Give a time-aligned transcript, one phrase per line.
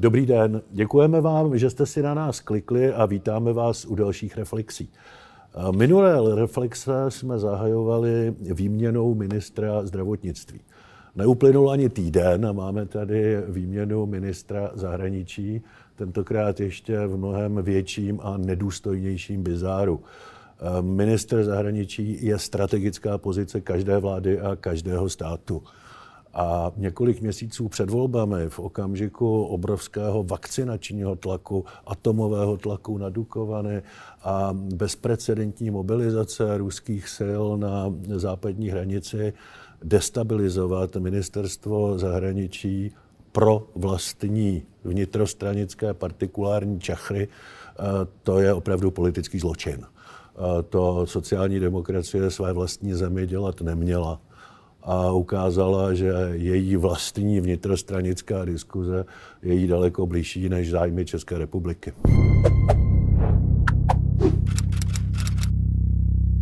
[0.00, 4.36] Dobrý den, děkujeme vám, že jste si na nás klikli a vítáme vás u dalších
[4.36, 4.88] reflexí.
[5.76, 10.60] Minulé reflexe jsme zahajovali výměnou ministra zdravotnictví.
[11.16, 15.62] Neuplynul ani týden a máme tady výměnu ministra zahraničí,
[15.96, 20.00] tentokrát ještě v mnohem větším a nedůstojnějším bizáru.
[20.80, 25.62] Minister zahraničí je strategická pozice každé vlády a každého státu.
[26.34, 33.82] A několik měsíců před volbami, v okamžiku obrovského vakcinačního tlaku, atomového tlaku na Dukovany
[34.22, 39.32] a bezprecedentní mobilizace ruských sil na západní hranici,
[39.82, 42.92] destabilizovat ministerstvo zahraničí
[43.32, 47.82] pro vlastní vnitrostranické partikulární čachry, eh,
[48.22, 49.80] to je opravdu politický zločin.
[49.84, 54.20] Eh, to sociální demokracie své vlastní zemi dělat neměla
[54.82, 59.04] a ukázala, že její vlastní vnitrostranická diskuze
[59.42, 61.92] je jí daleko blížší než zájmy České republiky.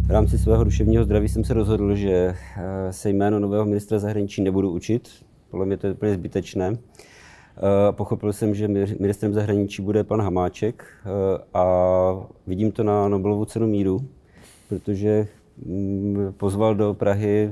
[0.07, 4.43] V rámci svého duševního zdraví jsem se rozhodl, že eh, se jméno nového ministra zahraničí
[4.43, 5.09] nebudu učit.
[5.51, 6.77] Podle mě to je úplně zbytečné.
[6.77, 11.09] Eh, pochopil jsem, že ministrem zahraničí bude pan Hamáček eh,
[11.55, 11.65] a
[12.47, 14.09] vidím to na Nobelovu cenu míru,
[14.69, 15.29] protože
[16.37, 17.51] pozval do Prahy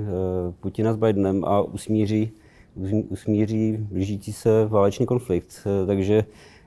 [0.60, 2.30] Putina s Bidenem a usmíří,
[3.08, 5.66] usmíří blížící se válečný konflikt.
[5.86, 6.24] Takže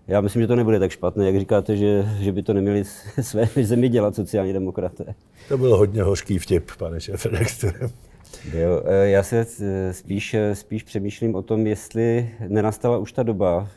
[0.07, 2.83] já myslím, že to nebude tak špatné, jak říkáte, že, že by to neměli
[3.21, 5.15] své zemi dělat sociální demokraté.
[5.47, 7.27] To byl hodně hořký vtip, pane šéf
[8.53, 13.23] Jo, e, já se e, spíš, e, spíš přemýšlím o tom, jestli nenastala už ta
[13.23, 13.67] doba.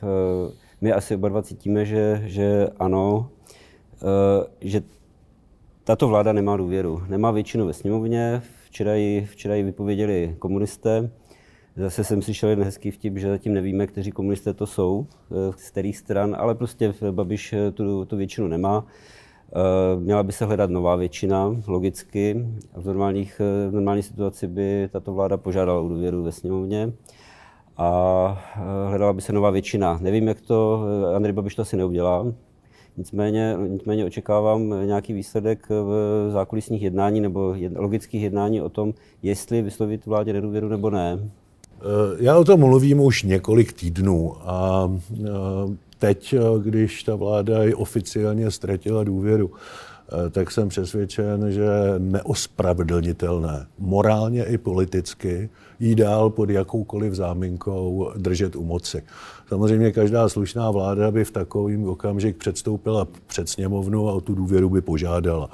[0.80, 3.30] My asi oba dva cítíme, že, že ano,
[4.60, 4.82] že
[5.84, 7.02] tato vláda nemá důvěru.
[7.08, 11.10] Nemá většinu ve sněmovně, včera ji, včera ji vypověděli komunisté,
[11.76, 15.70] Zase jsem slyšel jeden hezký vtip, že zatím nevíme, kteří komunisté to jsou, eh, z
[15.70, 18.86] kterých stran, ale prostě Babiš eh, tu, tu většinu nemá.
[19.56, 22.46] Eh, měla by se hledat nová většina, logicky.
[22.76, 26.92] V, normálních, v normální situaci by tato vláda požádala o důvěru ve sněmovně
[27.76, 28.42] a
[28.88, 29.98] hledala by se nová většina.
[30.02, 30.84] Nevím, jak to,
[31.16, 32.26] Andrej Babiš to asi neudělá,
[32.96, 40.06] Nicméně, nicméně očekávám nějaký výsledek v zákulisních jednání nebo logických jednání o tom, jestli vyslovit
[40.06, 41.18] vládě nedůvěru nebo ne.
[41.82, 45.28] Eh, já o tom mluvím už několik týdnů a eh,
[45.98, 49.50] teď, eh, když ta vláda oficiálně ztratila důvěru,
[50.30, 51.68] tak jsem přesvědčen, že
[51.98, 55.50] neospravedlnitelné morálně i politicky
[55.80, 59.02] jí dál pod jakoukoliv záminkou držet u moci.
[59.48, 64.70] Samozřejmě každá slušná vláda by v takovým okamžik předstoupila před sněmovnu a o tu důvěru
[64.70, 65.50] by požádala.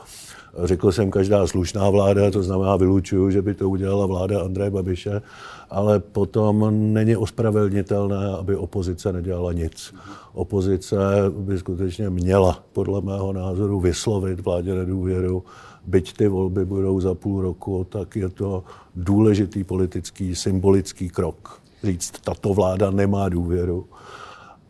[0.64, 5.22] Řekl jsem každá slušná vláda, to znamená vylučuju, že by to udělala vláda Andreje Babiše,
[5.70, 9.94] ale potom není ospravedlnitelné, aby opozice nedělala nic.
[10.32, 10.96] Opozice
[11.30, 15.44] by skutečně měla, podle mého názoru, vyslovit vládě nedůvěru.
[15.86, 18.64] Byť ty volby budou za půl roku, tak je to
[18.96, 21.60] důležitý politický, symbolický krok.
[21.84, 23.86] Říct, tato vláda nemá důvěru.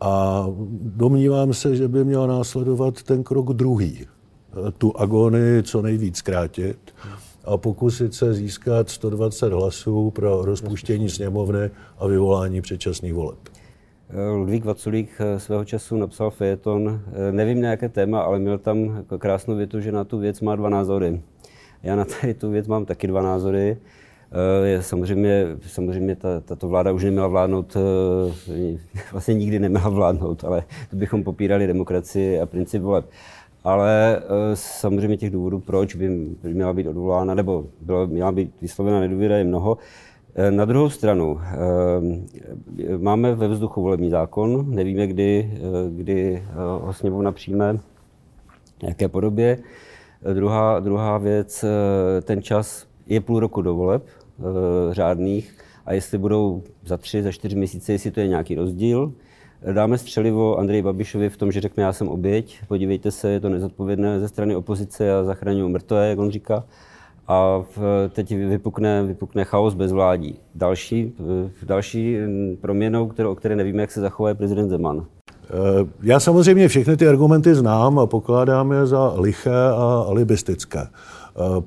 [0.01, 0.45] A
[0.81, 4.05] domnívám se, že by měl následovat ten krok druhý
[4.77, 6.95] tu agonii co nejvíc zkrátit
[7.45, 13.37] a pokusit se získat 120 hlasů pro rozpuštění sněmovny a vyvolání předčasných voleb.
[14.35, 17.01] Ludvík Vaculík svého času napsal fejeton,
[17.31, 20.69] nevím na jaké téma, ale měl tam krásnou větu, že na tu věc má dva
[20.69, 21.21] názory.
[21.83, 23.77] Já na tady tu věc mám taky dva názory.
[24.79, 27.77] Samozřejmě, samozřejmě ta, tato vláda už neměla vládnout,
[29.11, 33.05] vlastně nikdy neměla vládnout, ale to bychom popírali demokracii a princip voleb
[33.63, 34.21] ale eh,
[34.53, 36.09] samozřejmě těch důvodů, proč by
[36.43, 39.77] měla být odvolána, nebo byla, měla být vyslovena nedůvěra, je mnoho.
[40.35, 45.51] Eh, na druhou stranu, eh, máme ve vzduchu volební zákon, nevíme, kdy,
[45.89, 47.79] kdy ho sněmovna přijme,
[48.83, 49.57] jaké podobě.
[50.33, 51.65] Druhá, druhá věc,
[52.21, 54.07] ten čas je půl roku do voleb
[54.91, 59.13] řádných a jestli budou za tři, za čtyři měsíce, jestli to je nějaký rozdíl,
[59.71, 63.49] dáme střelivo Andreji Babišovi v tom, že řekne, já jsem oběť, podívejte se, je to
[63.49, 66.63] nezodpovědné ze strany opozice a zachraňuji mrtvé, jak on říká.
[67.27, 67.63] A
[68.09, 70.39] teď vypukne, vypukne chaos bez vládí.
[70.55, 71.13] Další,
[71.63, 72.17] další
[72.61, 75.05] proměnou, kterou, o které nevíme, jak se zachová, je prezident Zeman.
[76.03, 80.87] Já samozřejmě všechny ty argumenty znám a pokládám je za liché a alibistické.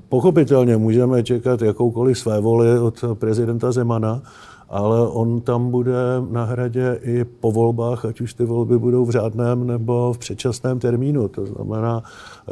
[0.09, 4.23] Pochopitelně můžeme čekat jakoukoliv své voli od prezidenta Zemana,
[4.73, 5.93] ale on tam bude
[6.31, 10.79] na hradě i po volbách, ať už ty volby budou v řádném nebo v předčasném
[10.79, 11.29] termínu.
[11.29, 12.03] To znamená,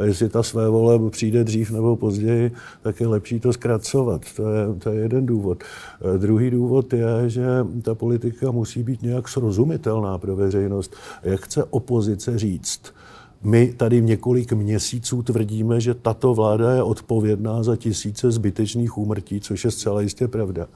[0.03, 2.51] jestli ta své vole přijde dřív nebo později,
[2.81, 4.21] tak je lepší to zkracovat.
[4.35, 5.63] To je, to je jeden důvod.
[6.15, 7.45] E, druhý důvod je, že
[7.81, 10.95] ta politika musí být nějak srozumitelná pro veřejnost.
[11.23, 12.81] Jak chce opozice říct,
[13.43, 19.65] my tady několik měsíců tvrdíme, že tato vláda je odpovědná za tisíce zbytečných úmrtí, což
[19.65, 20.67] je zcela jistě pravda.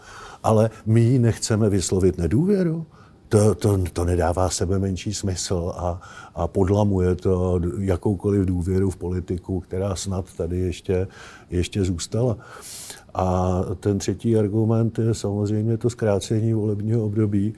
[0.43, 2.85] Ale my jí nechceme vyslovit nedůvěru.
[3.29, 6.01] To, to, to nedává sebe menší smysl a,
[6.35, 11.07] a podlamuje to jakoukoliv důvěru v politiku, která snad tady ještě,
[11.49, 12.37] ještě zůstala.
[13.13, 17.53] A ten třetí argument je samozřejmě to zkrácení volebního období,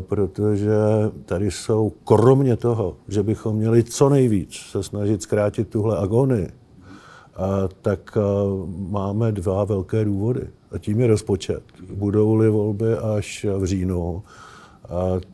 [0.00, 0.76] protože
[1.24, 6.48] tady jsou, kromě toho, že bychom měli co nejvíc se snažit zkrátit tuhle agonii,
[7.82, 8.18] tak
[8.88, 10.42] máme dva velké důvody.
[10.72, 11.62] A tím je rozpočet.
[11.94, 14.22] Budou-li volby až v říjnu,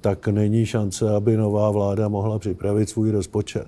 [0.00, 3.66] tak není šance, aby nová vláda mohla připravit svůj rozpočet.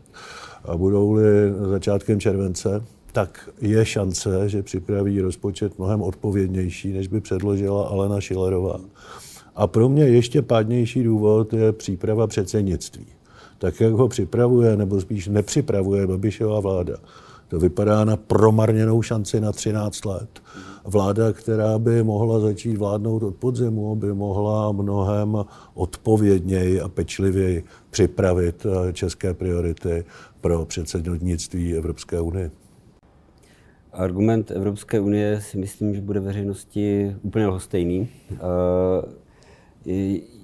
[0.65, 1.23] A budou-li
[1.71, 8.81] začátkem července, tak je šance, že připraví rozpočet mnohem odpovědnější, než by předložila Alena Šilerová.
[9.61, 13.07] A pro mě ještě pádnější důvod je příprava předsednictví.
[13.59, 16.97] Tak, jak ho připravuje, nebo spíš nepřipravuje Babišová vláda,
[17.49, 20.43] to vypadá na promarněnou šanci na 13 let.
[20.85, 28.67] Vláda, která by mohla začít vládnout od podzimu, by mohla mnohem odpovědněji a pečlivěji připravit
[28.67, 30.05] eh, české priority
[30.41, 32.51] pro předsednictví Evropské unie.
[33.93, 38.09] Argument Evropské unie si myslím, že bude veřejnosti úplně lhostejný.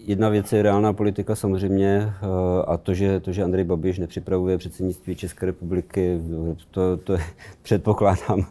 [0.07, 2.27] Jedna věc je reálná politika samozřejmě eh,
[2.67, 6.21] a to, že, to, že Andrej Babiš nepřipravuje předsednictví České republiky,
[6.71, 7.17] to, to
[7.63, 8.47] předpokládám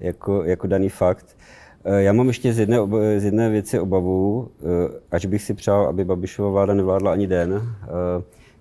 [0.00, 1.36] jako, jako daný fakt.
[1.84, 2.78] Eh, já mám ještě z jedné,
[3.18, 7.62] z jedné věci obavu, eh, až bych si přál, aby Babišova vláda nevládla ani den,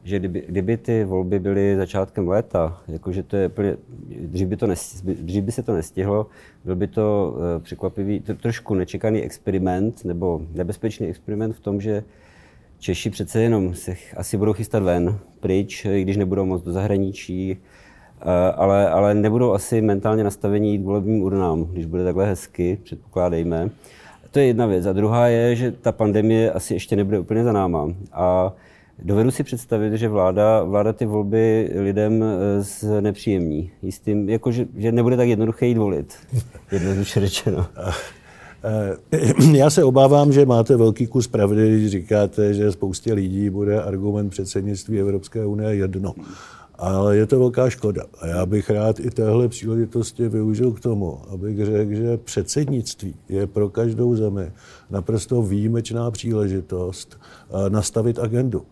[0.03, 3.77] že kdyby, kdyby ty volby byly začátkem léta, jakože to je plně,
[4.07, 6.27] dřív by, to nes, dřív by se to nestihlo,
[6.65, 12.03] byl by to překvapivý, to, trošku nečekaný experiment, nebo nebezpečný experiment v tom, že
[12.83, 17.57] Češi přece jenom se asi budou chystat ven, pryč, i když nebudou moc do zahraničí,
[18.21, 23.69] eh, ale, ale nebudou asi mentálně nastavení jít volebním urnám, když bude takhle hezky, předpokládejme.
[24.31, 24.85] To je jedna věc.
[24.85, 27.89] A druhá je, že ta pandemie asi ještě nebude úplně za náma.
[28.11, 28.53] A
[28.99, 33.71] dovedu si představit, že vláda, vláda ty volby lidem eh, nepříjemní.
[33.81, 36.13] Jistým, jako že, že nebude tak jednoduché jít volit.
[36.71, 37.65] Jednoduše řečeno.
[38.63, 38.93] Eh,
[39.57, 44.29] já se obávám, že máte velký kus pravdy, když říkáte, že spoustě lidí bude argument
[44.29, 46.13] předsednictví Evropské unie jedno.
[46.75, 48.03] Ale je to velká škoda.
[48.21, 53.47] A já bych rád i téhle příležitosti využil k tomu, abych řekl, že předsednictví je
[53.47, 54.51] pro každou zemi
[54.89, 58.65] naprosto výjimečná příležitost eh, nastavit agendu.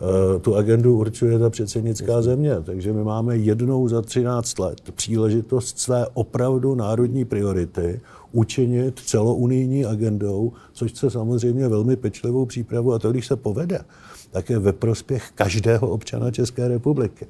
[0.00, 5.78] Eh, tu agendu určuje ta předsednická země, takže my máme jednou za 13 let příležitost
[5.78, 8.00] své opravdu národní priority
[8.32, 13.80] učinit celounijní agendou, což se samozřejmě velmi pečlivou přípravu a to, když se povede,
[14.30, 17.26] tak je ve prospěch každého občana České republiky.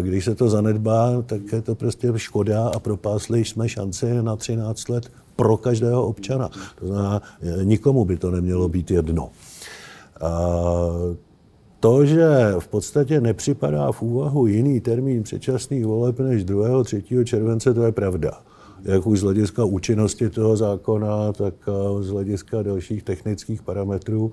[0.00, 4.88] Když se to zanedbá, tak je to prostě škoda a propásli jsme šanci na 13
[4.88, 6.50] let pro každého občana.
[6.78, 7.22] To znamená,
[7.62, 9.30] nikomu by to nemělo být jedno.
[10.20, 10.30] A
[11.84, 16.84] to, že v podstatě nepřipadá v úvahu jiný termín předčasných voleb než 2.
[16.84, 17.04] 3.
[17.24, 18.40] července, to je pravda
[18.84, 21.54] jak už z hlediska účinnosti toho zákona, tak
[22.00, 24.32] z hlediska dalších technických parametrů.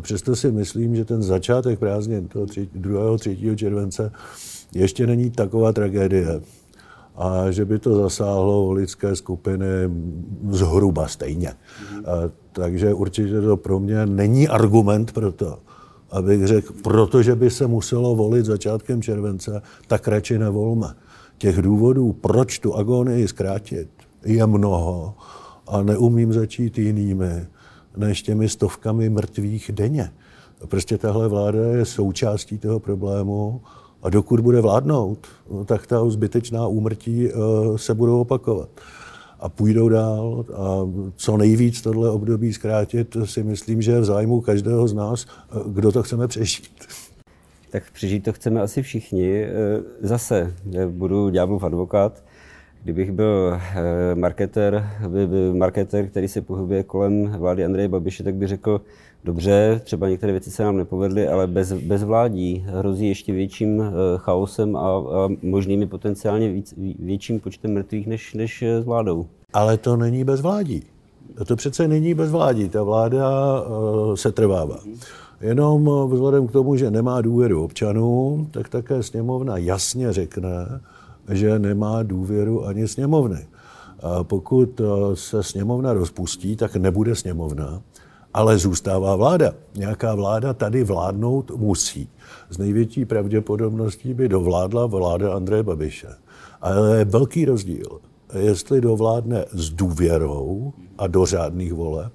[0.00, 3.18] Přesto si myslím, že ten začátek prázdnin toho 2.
[3.18, 3.38] 3.
[3.56, 4.12] července
[4.74, 6.40] ještě není taková tragédie
[7.16, 9.66] a že by to zasáhlo voličské skupiny
[10.50, 11.48] zhruba stejně.
[11.48, 11.54] A,
[12.52, 15.58] takže určitě to pro mě není argument pro to,
[16.10, 20.94] abych řekl, protože by se muselo volit začátkem července, tak radši nevolme.
[21.38, 23.88] Těch důvodů, proč tu agonii zkrátit,
[24.24, 25.14] je mnoho
[25.66, 27.46] a neumím začít jinými
[27.96, 30.12] než těmi stovkami mrtvých denně.
[30.68, 33.60] Prostě tahle vláda je součástí toho problému
[34.02, 38.68] a dokud bude vládnout, no, tak ta zbytečná úmrtí uh, se budou opakovat.
[39.40, 44.40] A půjdou dál a co nejvíc tohle období zkrátit si myslím, že je v zájmu
[44.40, 45.26] každého z nás,
[45.66, 46.70] kdo to chceme přežít
[47.70, 49.44] tak přežít to chceme asi všichni.
[49.44, 49.50] Eh,
[50.00, 50.54] zase
[50.88, 52.22] budu ďáblův advokát.
[52.84, 54.90] Kdybych byl eh, marketer,
[55.52, 58.80] marketer, který se pohybuje kolem vlády Andreje Babiše, tak bych řekl,
[59.24, 63.92] dobře, třeba některé věci se nám nepovedly, ale bez, bez vládí hrozí ještě větším eh,
[64.16, 69.26] chaosem a, a možnými potenciálně víc, větším počtem mrtvých než, než s vládou.
[69.52, 70.82] Ale to není bez vládí.
[71.46, 72.68] To přece není bez vládí.
[72.68, 73.30] Ta vláda
[74.14, 74.78] se trvává.
[75.40, 80.80] Jenom vzhledem k tomu, že nemá důvěru občanů, tak také sněmovna jasně řekne,
[81.30, 83.46] že nemá důvěru ani sněmovny.
[84.02, 84.80] A pokud
[85.14, 87.82] se sněmovna rozpustí, tak nebude sněmovna,
[88.34, 89.52] ale zůstává vláda.
[89.74, 92.08] Nějaká vláda tady vládnout musí.
[92.50, 96.08] Z největší pravděpodobností by dovládla vláda Andreje Babiše.
[96.60, 98.00] Ale je velký rozdíl,
[98.38, 102.12] jestli dovládne s důvěrou a do řádných voleb,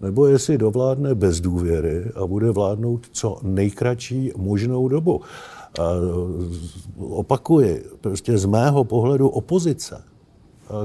[0.00, 5.20] nebo jestli dovládne bez důvěry a bude vládnout co nejkratší možnou dobu.
[6.98, 10.02] Opakuji, prostě z mého pohledu opozice,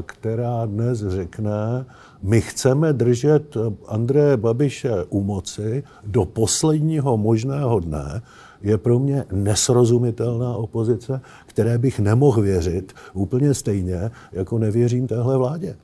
[0.06, 1.86] která dnes řekne,
[2.22, 8.22] my chceme držet Andreje Babiše u moci do posledního možného dne,
[8.62, 15.76] je pro mě nesrozumitelná opozice, které bych nemohl věřit úplně stejně, jako nevěřím téhle vládě.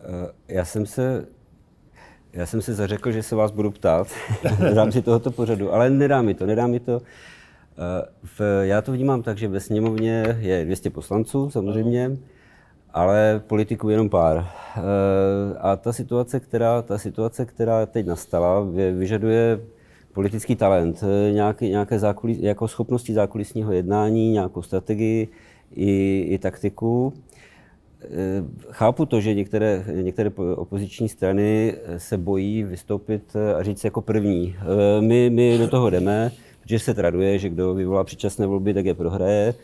[0.00, 1.26] Eh, já jsem se
[2.32, 4.08] já jsem si zařekl, že se vás budu ptát
[4.58, 7.02] v rámci tohoto pořadu, ale nedá mi to, nedá mi to.
[7.78, 12.16] Eh, v, já to vnímám tak, že ve sněmovně je 200 poslanců samozřejmě,
[12.90, 14.46] ale politiků jenom pár.
[14.76, 14.80] Eh,
[15.58, 19.60] a ta situace, která, ta situace, která teď nastala, vyžaduje
[20.12, 25.28] politický talent, eh, nějaké, nějaké zákulis, jako schopnosti zákulisního jednání, nějakou strategii
[25.74, 27.12] i, i taktiku.
[28.70, 34.56] Chápu to, že některé, některé opoziční strany se bojí vystoupit a říct jako první.
[35.00, 36.30] My, my do toho jdeme,
[36.68, 39.54] protože se traduje, že kdo vyvolá předčasné volby, tak je prohraje.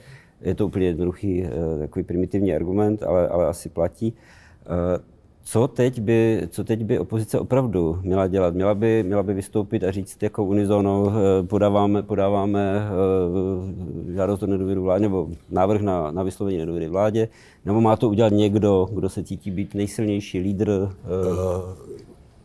[0.41, 1.45] Je to úplně jednoduchý,
[1.79, 4.15] takový primitivní argument, ale, ale asi platí.
[5.45, 8.55] Co teď, by, co teď by opozice opravdu měla dělat?
[8.55, 12.81] Měla by, měla by vystoupit a říct jako unizono, eh, podáváme, podáváme
[14.09, 17.29] eh, žádost o nedůvěru vládě, nebo návrh na, na vyslovení nedůvěry vládě,
[17.65, 20.89] nebo má to udělat někdo, kdo se cítí být nejsilnější lídr?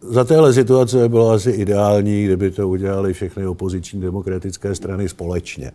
[0.01, 5.71] Za téhle situace bylo asi ideální, kdyby to udělali všechny opoziční demokratické strany společně.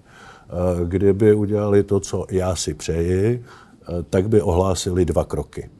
[0.84, 3.44] Kdyby udělali to, co já si přeji,
[4.10, 5.70] tak by ohlásili dva kroky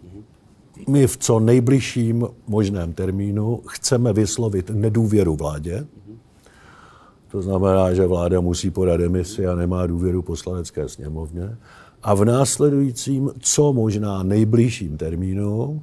[0.89, 5.87] my v co nejbližším možném termínu chceme vyslovit nedůvěru vládě.
[7.31, 11.57] To znamená, že vláda musí podat demisi a nemá důvěru poslanecké sněmovně.
[12.03, 15.83] A v následujícím, co možná nejbližším termínu,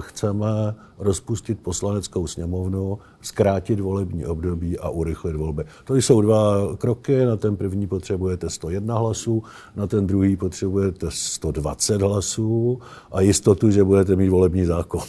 [0.00, 5.64] chceme rozpustit poslaneckou sněmovnu, zkrátit volební období a urychlit volby.
[5.84, 7.24] To jsou dva kroky.
[7.24, 9.42] Na ten první potřebujete 101 hlasů,
[9.76, 12.78] na ten druhý potřebujete 120 hlasů
[13.12, 15.02] a jistotu, že budete mít volební zákon.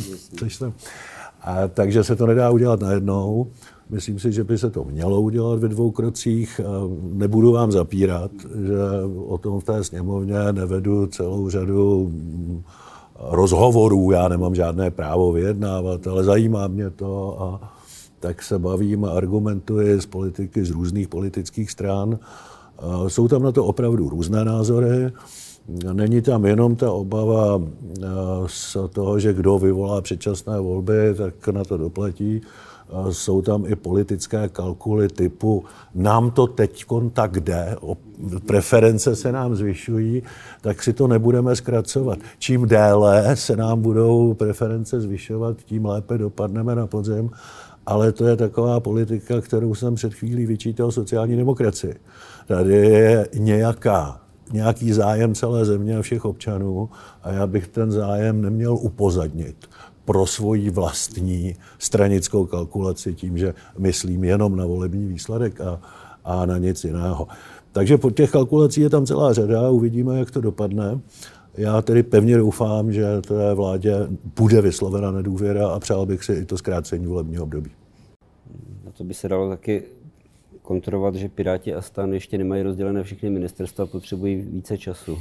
[1.41, 3.47] A, takže se to nedá udělat najednou.
[3.89, 6.61] Myslím si, že by se to mělo udělat ve dvou krocích.
[7.01, 8.77] Nebudu vám zapírat, že
[9.25, 12.11] o tom v té sněmovně nevedu celou řadu
[13.29, 17.73] rozhovorů, já nemám žádné právo vyjednávat, ale zajímá mě to a
[18.19, 22.19] tak se bavím a argumentuji z politiky z různých politických stran.
[23.07, 25.11] Jsou tam na to opravdu různé názory.
[25.93, 27.61] Není tam jenom ta obava
[28.47, 32.41] z toho, že kdo vyvolá předčasné volby, tak na to doplatí
[33.09, 35.63] jsou tam i politické kalkuly typu
[35.95, 37.75] nám to teď tak jde,
[38.45, 40.23] preference se nám zvyšují,
[40.61, 42.19] tak si to nebudeme zkracovat.
[42.39, 47.29] Čím déle se nám budou preference zvyšovat, tím lépe dopadneme na podzem.
[47.85, 51.95] Ale to je taková politika, kterou jsem před chvílí vyčítal sociální demokracii.
[52.47, 54.21] Tady je nějaká
[54.53, 56.89] nějaký zájem celé země a všech občanů
[57.23, 59.55] a já bych ten zájem neměl upozadnit
[60.05, 65.81] pro svoji vlastní stranickou kalkulaci tím, že myslím jenom na volební výsledek a,
[66.25, 67.27] a na nic jiného.
[67.71, 70.99] Takže po těch kalkulací je tam celá řada, uvidíme, jak to dopadne.
[71.57, 73.93] Já tedy pevně doufám, že té vládě
[74.35, 77.71] bude vyslovena nedůvěra a přál bych si i to zkrácení volebního období.
[78.85, 79.83] Na to by se dalo taky
[80.61, 85.17] kontrolovat, že Piráti a stan ještě nemají rozdělené všechny ministerstva, potřebují více času.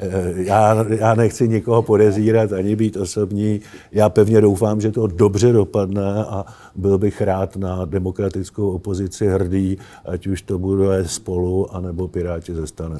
[0.00, 3.60] Eh, já, já nechci nikoho podezírat ani být osobní.
[3.92, 6.44] Já pevně doufám, že to dobře dopadne a
[6.74, 12.66] byl bych rád na demokratickou opozici hrdý, ať už to bude spolu, anebo Piráti ze
[12.66, 12.98] stane.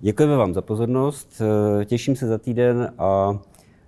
[0.00, 1.42] Děkujeme vám za pozornost,
[1.80, 3.38] eh, těším se za týden a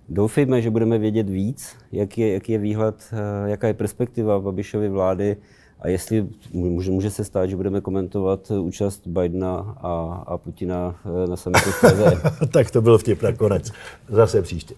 [0.09, 4.89] doufejme, že budeme vědět víc, jaký je, jaký je výhled, eh, jaká je perspektiva Babišovy
[4.89, 5.37] vlády
[5.81, 11.27] a jestli může, může se stát, že budeme komentovat účast Bidena a, a Putina eh,
[11.27, 11.69] na summitu
[12.53, 13.71] tak to byl vtip nakonec.
[14.09, 14.75] Zase příště.